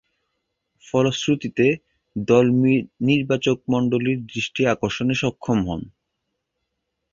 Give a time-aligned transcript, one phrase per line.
[0.83, 1.65] ফলশ্রুতিতে,
[2.27, 2.45] দল
[3.01, 5.81] নির্বাচকমণ্ডলীর দৃষ্টি আকর্ষণে সক্ষম হন।